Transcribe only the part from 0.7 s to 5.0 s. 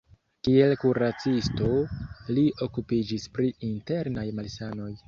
kuracisto li okupiĝis pri internaj malsanoj.